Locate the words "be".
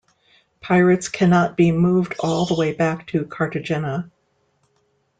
1.55-1.71